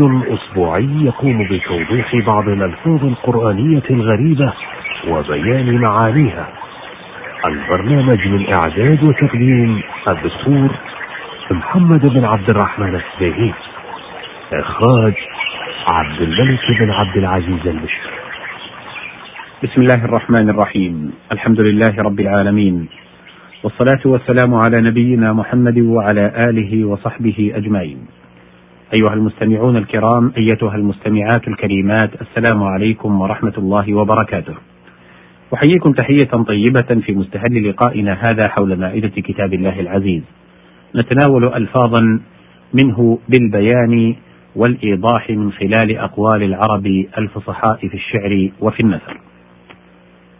الأسبوعي 0.00 0.88
يقوم 1.04 1.48
بتوضيح 1.50 2.16
بعض 2.26 2.48
الألفاظ 2.48 3.04
القرآنية 3.04 3.82
الغريبة 3.90 4.52
وبيان 5.08 5.80
معانيها. 5.80 6.48
البرنامج 7.46 8.28
من 8.28 8.52
إعداد 8.54 9.04
وتقديم 9.04 9.82
الدكتور 10.08 10.70
محمد 11.50 12.06
بن 12.06 12.24
عبد 12.24 12.50
الرحمن 12.50 12.94
السبيعي 12.94 13.52
إخراج 14.52 15.14
عبد 15.88 16.20
الملك 16.20 16.60
بن 16.80 16.90
عبد 16.90 17.16
العزيز 17.16 17.66
المشري. 17.66 18.10
بسم 19.62 19.82
الله 19.82 20.04
الرحمن 20.04 20.50
الرحيم. 20.50 21.12
الحمد 21.32 21.60
لله 21.60 21.94
رب 21.98 22.20
العالمين. 22.20 22.88
والصلاة 23.62 24.00
والسلام 24.04 24.54
على 24.54 24.80
نبينا 24.80 25.32
محمد 25.32 25.78
وعلى 25.78 26.32
آله 26.48 26.84
وصحبه 26.84 27.52
أجمعين. 27.54 28.17
أيها 28.94 29.14
المستمعون 29.14 29.76
الكرام 29.76 30.32
أيتها 30.36 30.76
المستمعات 30.76 31.48
الكريمات 31.48 32.10
السلام 32.20 32.62
عليكم 32.62 33.20
ورحمة 33.20 33.52
الله 33.58 33.94
وبركاته. 33.94 34.54
أحييكم 35.54 35.92
تحية 35.92 36.24
طيبة 36.24 37.00
في 37.06 37.12
مستهل 37.12 37.68
لقائنا 37.68 38.18
هذا 38.26 38.48
حول 38.48 38.76
مائدة 38.76 39.08
كتاب 39.08 39.54
الله 39.54 39.80
العزيز. 39.80 40.22
نتناول 40.96 41.44
ألفاظا 41.44 42.20
منه 42.82 43.18
بالبيان 43.28 44.14
والإيضاح 44.56 45.30
من 45.30 45.52
خلال 45.52 45.98
أقوال 45.98 46.42
العرب 46.42 46.86
الفصحاء 47.18 47.76
في 47.76 47.94
الشعر 47.94 48.48
وفي 48.60 48.80
النثر. 48.80 49.20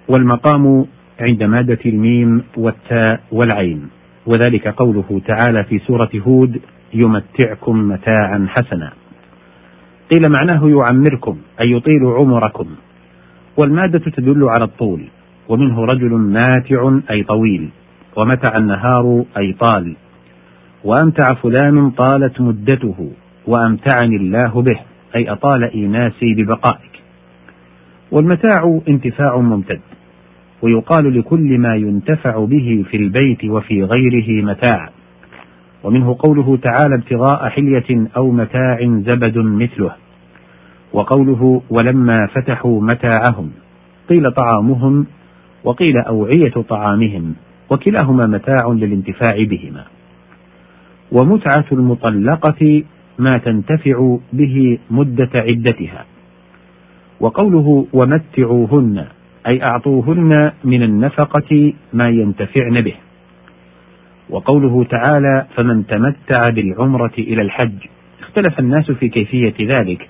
والمقام 0.09 0.87
عند 1.21 1.43
مادة 1.43 1.79
الميم 1.87 2.43
والتاء 2.57 3.21
والعين 3.33 3.89
وذلك 4.27 4.69
قوله 4.69 5.21
تعالى 5.27 5.65
في 5.65 5.79
سورة 5.79 6.11
هود 6.27 6.61
يمتعكم 6.95 7.89
متاعا 7.89 8.47
حسنا. 8.49 8.93
قيل 10.11 10.29
معناه 10.29 10.69
يعمركم 10.69 11.39
أي 11.61 11.73
يطيل 11.73 12.05
عمركم. 12.05 12.67
والمادة 13.57 13.99
تدل 13.99 14.45
على 14.45 14.65
الطول 14.65 15.05
ومنه 15.49 15.85
رجل 15.85 16.11
ماتع 16.11 16.99
أي 17.11 17.23
طويل 17.23 17.69
ومتع 18.17 18.53
النهار 18.61 19.25
أي 19.37 19.53
طال. 19.53 19.97
وأمتع 20.85 21.35
فلان 21.35 21.91
طالت 21.91 22.41
مدته 22.41 23.11
وأمتعني 23.47 24.17
الله 24.17 24.63
به 24.63 24.81
أي 25.17 25.33
أطال 25.33 25.65
إيناسي 25.65 26.35
ببقائك. 26.35 27.03
والمتاع 28.13 28.81
انتفاع 28.89 29.39
ممتد 29.39 29.81
ويقال 30.63 31.19
لكل 31.19 31.59
ما 31.59 31.77
ينتفع 31.77 32.45
به 32.45 32.85
في 32.91 32.97
البيت 32.97 33.45
وفي 33.45 33.83
غيره 33.83 34.45
متاع. 34.45 34.91
ومنه 35.85 36.17
قوله 36.19 36.57
تعالى 36.57 36.95
ابتغاء 36.95 37.49
حلية 37.49 38.07
أو 38.17 38.31
متاع 38.31 38.79
زبد 38.81 39.39
مثله 39.39 39.93
وقوله 40.93 41.63
ولما 41.71 42.27
فتحوا 42.27 42.81
متاعهم 42.83 43.51
قيل 44.09 44.31
طعامهم 44.33 45.07
وقيل 45.65 45.99
أوعية 45.99 46.53
طعامهم 46.69 47.35
وكلاهما 47.71 48.27
متاع 48.27 48.69
للانتفاع 48.69 49.45
بهما. 49.45 49.85
ومتعة 51.13 51.65
المطلقة 51.73 52.83
ما 53.19 53.39
تنتفع 53.39 54.17
به 54.33 54.79
مدة 54.91 55.31
عدتها. 55.35 56.05
وقوله 57.21 57.87
ومتعوهن 57.93 59.05
أي 59.47 59.63
أعطوهن 59.63 60.53
من 60.65 60.83
النفقة 60.83 61.73
ما 61.93 62.09
ينتفعن 62.09 62.81
به. 62.81 62.95
وقوله 64.31 64.85
تعالى 64.85 65.47
فمن 65.57 65.87
تمتع 65.87 66.49
بالعمرة 66.55 67.13
إلى 67.19 67.43
الحج 67.43 67.79
اختلف 68.21 68.59
الناس 68.59 68.91
في 68.91 69.09
كيفية 69.09 69.55
ذلك 69.61 70.09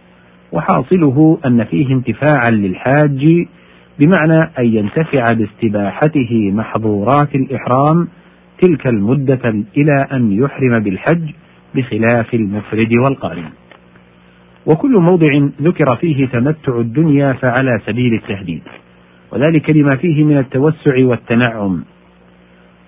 وحاصله 0.52 1.38
أن 1.46 1.64
فيه 1.64 1.92
انتفاعا 1.94 2.50
للحاج 2.50 3.46
بمعنى 3.98 4.50
أن 4.58 4.64
ينتفع 4.64 5.24
باستباحته 5.32 6.50
محظورات 6.52 7.34
الإحرام 7.34 8.08
تلك 8.62 8.86
المدة 8.86 9.64
إلى 9.76 10.06
أن 10.12 10.32
يحرم 10.32 10.72
بالحج 10.72 11.30
بخلاف 11.74 12.34
المفرد 12.34 12.92
والقارن. 12.92 13.44
وكل 14.66 14.98
موضع 14.98 15.48
ذكر 15.62 15.96
فيه 15.96 16.26
تمتع 16.26 16.78
الدنيا 16.78 17.32
فعلى 17.32 17.80
سبيل 17.86 18.14
التهديد، 18.14 18.62
وذلك 19.32 19.70
لما 19.70 19.96
فيه 19.96 20.24
من 20.24 20.38
التوسع 20.38 20.96
والتنعم. 20.98 21.84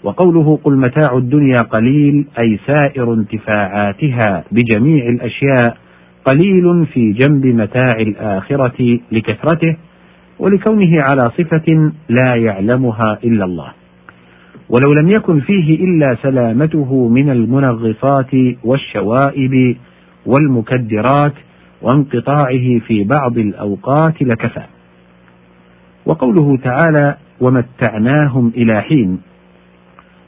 وقوله 0.05 0.59
قل 0.65 0.77
متاع 0.77 1.17
الدنيا 1.17 1.63
قليل 1.63 2.27
أي 2.39 2.59
سائر 2.67 3.15
انتفاعاتها 3.15 4.45
بجميع 4.53 5.09
الأشياء 5.09 5.77
قليل 6.25 6.87
في 6.87 7.13
جنب 7.13 7.47
متاع 7.47 7.97
الآخرة 8.01 8.99
لكثرته 9.13 9.77
ولكونه 10.39 11.03
على 11.03 11.31
صفة 11.39 11.93
لا 12.09 12.35
يعلمها 12.35 13.19
إلا 13.25 13.45
الله. 13.45 13.73
ولو 14.69 14.93
لم 15.03 15.11
يكن 15.11 15.41
فيه 15.41 15.85
إلا 15.85 16.17
سلامته 16.23 17.09
من 17.09 17.31
المنغصات 17.31 18.31
والشوائب 18.65 19.77
والمكدرات 20.27 21.35
وانقطاعه 21.83 22.79
في 22.87 23.05
بعض 23.05 23.39
الأوقات 23.39 24.23
لكفى. 24.23 24.63
وقوله 26.07 26.57
تعالى: 26.57 27.17
ومتعناهم 27.41 28.53
إلى 28.57 28.83
حين 28.83 29.19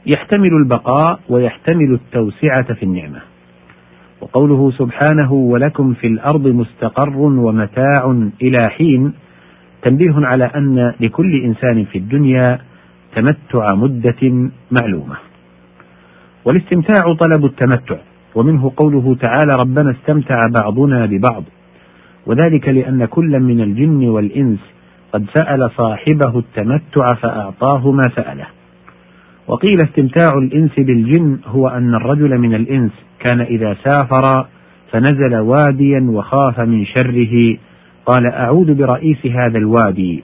يحتمل 0.05 0.53
البقاء 0.53 1.19
ويحتمل 1.29 1.93
التوسعة 1.93 2.73
في 2.73 2.83
النعمة. 2.83 3.19
وقوله 4.21 4.71
سبحانه 4.71 5.33
ولكم 5.33 5.93
في 5.93 6.07
الأرض 6.07 6.47
مستقر 6.47 7.17
ومتاع 7.17 8.25
إلى 8.41 8.57
حين 8.69 9.13
تنبيه 9.81 10.13
على 10.15 10.45
أن 10.45 10.93
لكل 10.99 11.43
إنسان 11.43 11.85
في 11.85 11.97
الدنيا 11.97 12.59
تمتع 13.15 13.75
مدة 13.75 14.49
معلومة. 14.81 15.15
والاستمتاع 16.45 17.01
طلب 17.13 17.45
التمتع، 17.45 17.97
ومنه 18.35 18.71
قوله 18.77 19.15
تعالى: 19.15 19.53
ربنا 19.59 19.91
استمتع 19.91 20.47
بعضنا 20.59 21.05
ببعض، 21.05 21.43
وذلك 22.25 22.69
لأن 22.69 23.05
كل 23.05 23.39
من 23.39 23.61
الجن 23.61 24.09
والإنس 24.09 24.59
قد 25.13 25.25
سأل 25.33 25.71
صاحبه 25.77 26.39
التمتع 26.39 27.05
فأعطاه 27.21 27.91
ما 27.91 28.03
سأله. 28.15 28.47
وقيل 29.47 29.81
استمتاع 29.81 30.33
الإنس 30.33 30.71
بالجن 30.77 31.39
هو 31.45 31.67
أن 31.67 31.95
الرجل 31.95 32.37
من 32.37 32.55
الإنس 32.55 32.91
كان 33.19 33.41
إذا 33.41 33.77
سافر 33.83 34.45
فنزل 34.91 35.35
واديا 35.35 36.07
وخاف 36.09 36.59
من 36.59 36.85
شره. 36.85 37.57
قال 38.05 38.25
أعوذ 38.25 38.73
برئيس 38.73 39.25
هذا 39.25 39.57
الوادي. 39.57 40.23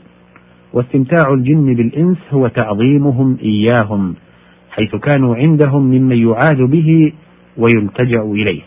واستمتاع 0.74 1.34
الجن 1.34 1.74
بالإنس 1.74 2.18
هو 2.32 2.48
تعظيمهم 2.48 3.38
إياهم 3.44 4.16
حيث 4.72 4.96
كانوا 4.96 5.36
عندهم 5.36 5.84
ممن 5.84 6.18
يعاذ 6.18 6.66
به 6.66 7.14
ويلتجأ 7.58 8.22
إليه. 8.22 8.62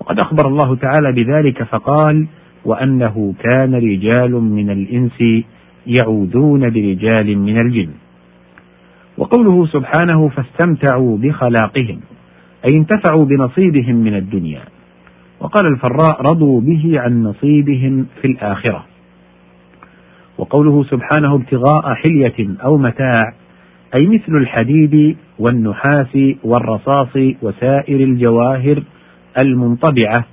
وقد 0.00 0.20
أخبر 0.20 0.48
الله 0.48 0.76
تعالى 0.76 1.12
بذلك 1.12 1.62
فقال 1.62 2.26
وأنه 2.64 3.34
كان 3.38 3.74
رجال 3.74 4.32
من 4.32 4.70
الإنس 4.70 5.44
يعوذون 5.86 6.70
برجال 6.70 7.38
من 7.38 7.60
الجن. 7.60 8.03
وقوله 9.18 9.66
سبحانه 9.66 10.28
فاستمتعوا 10.28 11.18
بخلاقهم 11.18 12.00
أي 12.64 12.72
انتفعوا 12.78 13.24
بنصيبهم 13.24 13.96
من 13.96 14.14
الدنيا. 14.14 14.60
وقال 15.40 15.66
الفراء 15.66 16.22
رضوا 16.22 16.60
به 16.60 17.00
عن 17.00 17.22
نصيبهم 17.22 18.06
في 18.20 18.26
الآخرة. 18.26 18.84
وقوله 20.38 20.84
سبحانه 20.84 21.34
ابتغاء 21.34 21.94
حلية 21.94 22.48
أو 22.64 22.76
متاع 22.76 23.22
أي 23.94 24.06
مثل 24.06 24.36
الحديد 24.36 25.16
والنحاس 25.38 26.18
والرصاص 26.44 27.16
وسائر 27.42 28.00
الجواهر 28.00 28.82
المنطبعة 29.38 30.24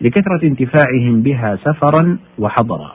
لكثرة 0.00 0.42
انتفاعهم 0.42 1.22
بها 1.22 1.56
سفرا 1.56 2.18
وحضرا. 2.38 2.92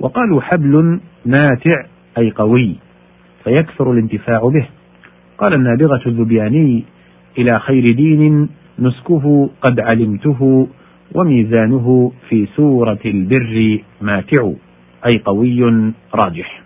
وقالوا 0.00 0.40
حبل 0.40 1.00
ماتع 1.26 1.84
أي 2.18 2.30
قوي. 2.30 2.76
فيكثر 3.44 3.92
الانتفاع 3.92 4.40
به. 4.40 4.66
قال 5.38 5.54
النابغة 5.54 6.00
الذبياني 6.06 6.84
إلى 7.38 7.58
خير 7.58 7.92
دين 7.92 8.48
نسكه 8.78 9.50
قد 9.62 9.80
علمته 9.80 10.68
وميزانه 11.14 12.12
في 12.28 12.46
سورة 12.56 12.98
البر 13.04 13.78
ماتع 14.00 14.50
أي 15.06 15.18
قوي 15.18 15.64
راجح. 16.14 16.62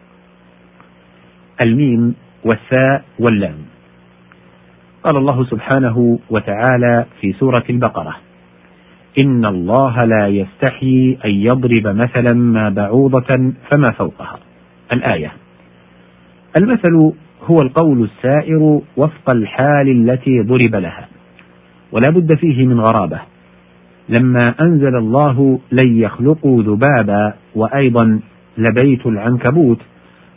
الميم 1.61 2.15
والثاء 2.45 3.05
واللام. 3.19 3.57
قال 5.05 5.17
الله 5.17 5.45
سبحانه 5.45 6.19
وتعالى 6.31 7.07
في 7.21 7.33
سورة 7.33 7.65
البقرة 7.71 8.17
إن 9.25 9.45
الله 9.45 10.05
لا 10.05 10.29
يستحيي 10.29 11.19
أن 11.25 11.31
يضرب 11.31 11.87
مثلا 11.87 12.35
ما 12.35 12.69
بعوضة 12.69 13.53
فما 13.71 13.91
فوقها. 13.91 14.39
الآية 14.93 15.33
المثل 16.57 17.13
هو 17.45 17.63
القول 17.63 18.03
السائر 18.03 18.81
وفق 18.97 19.31
الحال 19.31 19.89
التي 19.89 20.41
ضرب 20.41 20.75
لها 20.75 21.09
ولا 21.93 22.11
بد 22.11 22.37
فيه 22.37 22.67
من 22.67 22.81
غرابة. 22.81 23.21
لما 24.09 24.55
أنزل 24.61 24.97
الله 24.97 25.61
لن 25.73 25.97
يخلقوا 25.97 26.63
ذبابا 26.63 27.35
وأيضا 27.55 28.21
لبيت 28.59 29.07
العنكبوت 29.07 29.79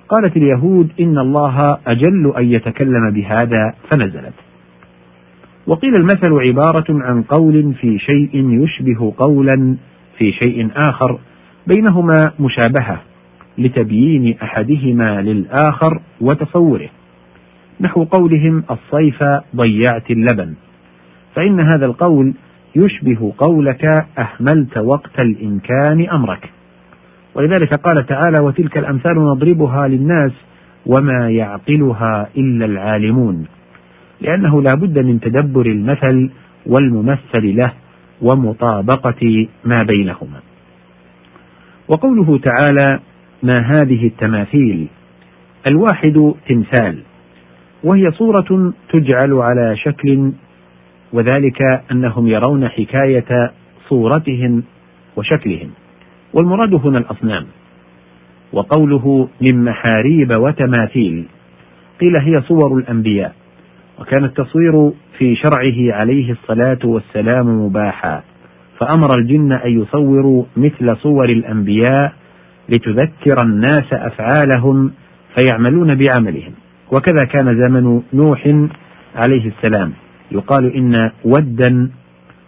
قالت 0.09 0.37
اليهود 0.37 0.89
إن 0.99 1.17
الله 1.17 1.77
أجل 1.87 2.33
أن 2.37 2.45
يتكلم 2.45 3.11
بهذا 3.11 3.73
فنزلت. 3.91 4.33
وقيل 5.67 5.95
المثل 5.95 6.33
عبارة 6.33 6.85
عن 6.89 7.23
قول 7.23 7.73
في 7.73 7.99
شيء 7.99 8.63
يشبه 8.63 9.13
قولا 9.17 9.75
في 10.17 10.31
شيء 10.31 10.69
آخر 10.75 11.19
بينهما 11.67 12.31
مشابهة. 12.39 13.08
لتبيين 13.59 14.37
أحدهما 14.43 15.21
للآخر 15.21 16.01
وتصوره. 16.21 16.89
نحو 17.81 18.03
قولهم 18.03 18.63
الصيف 18.71 19.23
ضيعت 19.55 20.11
اللبن. 20.11 20.53
فإن 21.35 21.59
هذا 21.59 21.85
القول 21.85 22.33
يشبه 22.75 23.33
قولك 23.37 23.85
أهملت 24.17 24.77
وقت 24.77 25.19
الإمكان 25.19 26.09
أمرك. 26.09 26.49
ولذلك 27.35 27.75
قال 27.75 28.05
تعالى 28.05 28.35
وتلك 28.43 28.77
الأمثال 28.77 29.15
نضربها 29.15 29.87
للناس 29.87 30.31
وما 30.85 31.29
يعقلها 31.29 32.29
إلا 32.37 32.65
العالمون. 32.65 33.45
لأنه 34.21 34.61
لا 34.61 34.75
بد 34.75 34.99
من 34.99 35.19
تدبر 35.19 35.65
المثل 35.65 36.29
والممثل 36.65 37.55
له 37.55 37.71
ومطابقة 38.21 39.47
ما 39.65 39.83
بينهما. 39.83 40.39
وقوله 41.87 42.37
تعالى 42.37 42.99
ما 43.43 43.59
هذه 43.59 44.07
التماثيل. 44.07 44.87
الواحد 45.67 46.33
تمثال 46.47 46.99
وهي 47.83 48.11
صورة 48.11 48.73
تجعل 48.93 49.33
على 49.33 49.77
شكل 49.77 50.31
وذلك 51.13 51.61
أنهم 51.91 52.27
يرون 52.27 52.67
حكاية 52.67 53.51
صورتهم 53.89 54.63
وشكلهم. 55.15 55.69
والمراد 56.33 56.73
هنا 56.73 56.97
الأصنام. 56.97 57.45
وقوله 58.53 59.27
من 59.41 59.63
محاريب 59.63 60.31
وتماثيل 60.31 61.25
قيل 62.01 62.15
هي 62.15 62.41
صور 62.41 62.77
الأنبياء 62.77 63.35
وكان 63.99 64.25
التصوير 64.25 64.91
في 65.17 65.35
شرعه 65.35 65.99
عليه 65.99 66.31
الصلاة 66.31 66.79
والسلام 66.83 67.65
مباحا. 67.65 68.23
فأمر 68.79 69.17
الجن 69.17 69.51
أن 69.51 69.81
يصوروا 69.81 70.43
مثل 70.57 70.97
صور 70.97 71.29
الأنبياء 71.29 72.13
لتذكر 72.69 73.37
الناس 73.43 73.93
أفعالهم 73.93 74.91
فيعملون 75.37 75.95
بعملهم. 75.95 76.53
وكذا 76.91 77.23
كان 77.31 77.61
زمن 77.61 78.01
نوح 78.13 78.47
عليه 79.15 79.47
السلام. 79.47 79.91
يقال 80.31 80.75
إن 80.75 81.11
ودا 81.25 81.89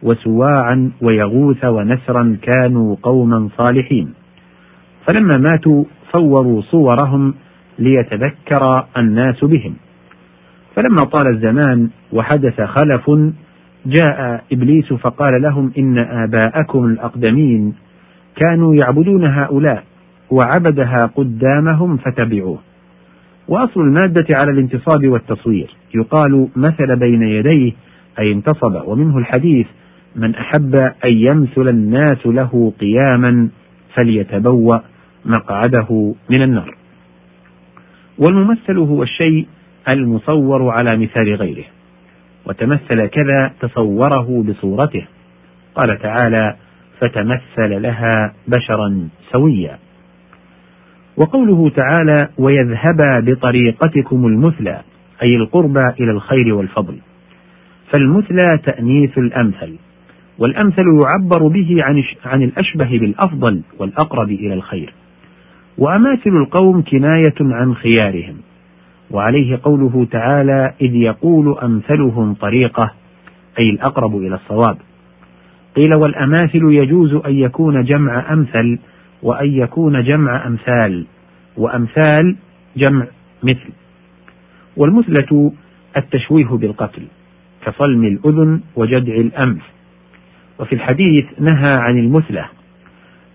وسواعا 0.03 0.91
ويغوث 1.01 1.65
ونسرا 1.65 2.37
كانوا 2.41 2.95
قوما 3.03 3.49
صالحين. 3.57 4.13
فلما 5.07 5.37
ماتوا 5.49 5.83
صوروا 6.13 6.61
صورهم 6.61 7.33
ليتذكر 7.79 8.85
الناس 8.97 9.43
بهم. 9.43 9.73
فلما 10.75 10.97
طال 10.97 11.27
الزمان 11.35 11.89
وحدث 12.13 12.61
خلف 12.61 13.11
جاء 13.85 14.43
إبليس 14.51 14.93
فقال 14.93 15.41
لهم 15.41 15.71
إن 15.77 15.97
آباءكم 15.97 16.85
الأقدمين 16.85 17.73
كانوا 18.35 18.75
يعبدون 18.75 19.25
هؤلاء. 19.25 19.83
وعبدها 20.31 21.11
قدامهم 21.15 21.97
فتبعوه. 21.97 22.59
وأصل 23.47 23.81
المادة 23.81 24.25
على 24.29 24.51
الانتصاب 24.51 25.07
والتصوير. 25.07 25.75
يقال 25.95 26.47
مثل 26.55 26.95
بين 26.95 27.21
يديه 27.21 27.71
أي 28.19 28.31
انتصب. 28.31 28.81
ومنه 28.85 29.17
الحديث 29.17 29.67
من 30.15 30.35
أحب 30.35 30.75
أن 30.75 31.13
يمثل 31.13 31.67
الناس 31.67 32.27
له 32.27 32.73
قياما 32.79 33.49
فليتبوأ 33.95 34.79
مقعده 35.25 36.13
من 36.29 36.41
النار. 36.41 36.75
والممثل 38.17 38.77
هو 38.77 39.03
الشيء 39.03 39.47
المصور 39.89 40.69
على 40.69 40.97
مثال 40.97 41.35
غيره. 41.35 41.65
وتمثل 42.45 43.05
كذا 43.05 43.53
تصوره 43.61 44.43
بصورته. 44.43 45.05
قال 45.75 45.99
تعالى 45.99 46.55
فتمثل 46.99 47.81
لها 47.81 48.33
بشرا 48.47 49.07
سويا. 49.31 49.77
وقوله 51.17 51.69
تعالى 51.69 52.29
ويذهبا 52.37 53.19
بطريقتكم 53.19 54.25
المثلى 54.25 54.81
أي 55.23 55.35
القربى 55.35 55.89
إلى 55.99 56.11
الخير 56.11 56.53
والفضل. 56.53 56.97
فالمثلى 57.93 58.57
تأنيث 58.63 59.17
الأمثل 59.17 59.75
والأمثل 60.39 60.85
يعبر 61.03 61.47
به 61.47 61.75
عن 61.79 62.03
عن 62.25 62.43
الأشبه 62.43 62.99
بالأفضل 62.99 63.61
والأقرب 63.79 64.29
إلى 64.29 64.53
الخير. 64.53 64.93
وأماثل 65.77 66.29
القوم 66.29 66.83
كناية 66.83 67.35
عن 67.39 67.75
خيارهم 67.75 68.35
وعليه 69.11 69.59
قوله 69.63 70.07
تعالى 70.11 70.73
إذ 70.81 70.95
يقول 70.95 71.57
أمثلهم 71.63 72.33
طريقة 72.33 72.91
أي 73.59 73.69
الأقرب 73.69 74.15
إلى 74.15 74.35
الصواب. 74.35 74.77
قيل 75.75 75.95
والأماثل 75.95 76.61
يجوز 76.63 77.13
أن 77.13 77.35
يكون 77.35 77.83
جمع 77.83 78.33
أمثل 78.33 78.79
وأن 79.23 79.49
يكون 79.49 80.03
جمع 80.03 80.47
أمثال 80.47 81.05
وأمثال 81.57 82.35
جمع 82.77 83.07
مثل. 83.43 83.69
والمثلة 84.77 85.51
التشويه 85.97 86.45
بالقتل 86.45 87.03
كصلم 87.65 88.03
الأذن 88.03 88.61
وجدع 88.75 89.13
الأنف. 89.13 89.61
وفي 90.59 90.75
الحديث 90.75 91.25
نهى 91.39 91.75
عن 91.77 91.97
المثلة 91.97 92.45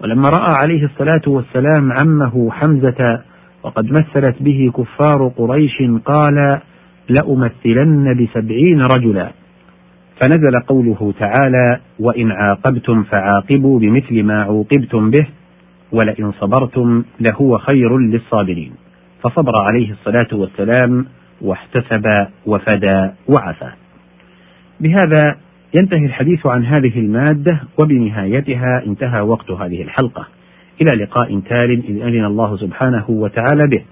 ولما 0.01 0.29
رأى 0.29 0.49
عليه 0.63 0.85
الصلاة 0.85 1.23
والسلام 1.27 1.93
عمه 1.93 2.51
حمزة 2.51 3.23
وقد 3.63 3.91
مثلت 3.91 4.37
به 4.41 4.73
كفار 4.77 5.29
قريش 5.37 5.83
قال 6.05 6.61
لأمثلن 7.09 8.15
بسبعين 8.15 8.81
رجلا. 8.81 9.31
فنزل 10.21 10.61
قوله 10.67 11.15
تعالى 11.19 11.81
وإن 12.01 12.33
عاقبتم 12.33 13.03
فعاقبوا 13.03 13.79
بمثل 13.81 14.23
ما 14.23 14.43
عوقبتم 14.43 15.11
به. 15.11 15.27
ولئن 15.93 16.33
صبرتم 16.33 17.05
لهو 17.21 17.59
خير 17.59 17.99
للصابرين. 17.99 18.73
فصبر 19.23 19.53
عليه 19.57 19.93
الصلاة 19.93 20.29
والسلام 20.33 21.07
واحتسب 21.41 22.27
وفدى 22.47 23.11
وعفى 23.29 23.71
بهذا 24.81 25.37
ينتهي 25.75 26.07
الحديث 26.07 26.47
عن 26.47 26.65
هذه 26.65 26.99
المادة 26.99 27.61
وبنهايتها 27.81 28.83
انتهى 28.87 29.21
وقت 29.21 29.51
هذه 29.51 29.83
الحلقة. 29.83 30.27
إلى 30.81 31.05
لقاء 31.05 31.41
تال 31.41 31.71
إن 31.89 32.09
أذن 32.09 32.25
الله 32.25 32.57
سبحانه 32.57 33.05
وتعالى 33.09 33.69
به. 33.71 33.83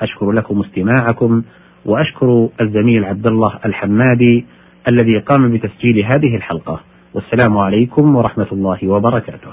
أشكر 0.00 0.32
لكم 0.32 0.60
استماعكم 0.60 1.42
وأشكر 1.84 2.48
الزميل 2.60 3.04
عبد 3.04 3.26
الله 3.26 3.58
الحمادي 3.64 4.46
الذي 4.88 5.18
قام 5.18 5.52
بتسجيل 5.52 6.04
هذه 6.04 6.36
الحلقة. 6.36 6.80
والسلام 7.14 7.58
عليكم 7.58 8.16
ورحمة 8.16 8.46
الله 8.52 8.88
وبركاته. 8.88 9.50